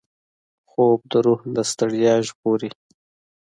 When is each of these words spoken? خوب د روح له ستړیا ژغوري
خوب 0.69 0.99
د 1.11 1.13
روح 1.25 1.39
له 1.55 1.61
ستړیا 1.71 2.13
ژغوري 2.27 2.71